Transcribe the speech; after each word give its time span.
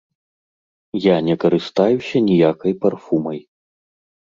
Я 1.13 1.17
не 1.27 1.35
карыстаюся 1.43 2.17
ніякай 2.31 2.73
парфумай. 2.87 3.39